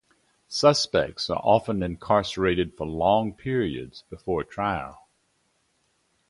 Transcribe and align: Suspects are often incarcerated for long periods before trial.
Suspects 0.47 1.29
are 1.29 1.39
often 1.43 1.83
incarcerated 1.83 2.75
for 2.75 2.87
long 2.87 3.35
periods 3.35 4.03
before 4.09 4.43
trial. 4.43 5.07